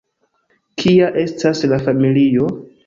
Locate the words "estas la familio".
1.27-2.55